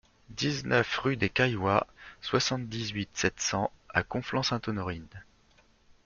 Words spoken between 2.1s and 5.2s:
soixante-dix-huit, sept cents à Conflans-Sainte-Honorine